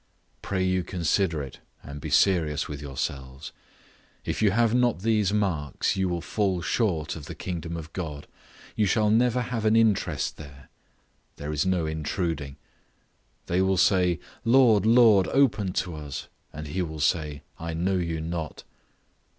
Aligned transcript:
Pray 0.41 0.63
you 0.63 0.83
consider 0.83 1.43
it, 1.43 1.59
and 1.83 2.01
be 2.01 2.09
serious 2.09 2.67
with 2.67 2.81
yourselves. 2.81 3.51
If 4.25 4.41
you 4.41 4.49
have 4.49 4.73
not 4.73 5.01
these 5.01 5.31
marks, 5.31 5.95
you 5.95 6.09
will 6.09 6.21
fall 6.21 6.63
short 6.63 7.15
of 7.15 7.25
the 7.27 7.35
kingdom 7.35 7.77
of 7.77 7.93
God, 7.93 8.25
you 8.75 8.87
shall 8.87 9.11
never 9.11 9.39
have 9.41 9.63
an 9.63 9.75
interest 9.75 10.37
there; 10.37 10.69
there 11.35 11.53
is 11.53 11.67
no 11.67 11.85
intruding. 11.85 12.55
They 13.45 13.61
will 13.61 13.77
say, 13.77 14.19
"Lord, 14.43 14.87
Lord, 14.87 15.27
open 15.27 15.71
to 15.73 15.93
us; 15.97 16.27
and 16.51 16.69
he 16.69 16.81
will 16.81 16.99
say, 16.99 17.43
I 17.59 17.75
know 17.75 17.97
you 17.97 18.21
not." 18.21 18.63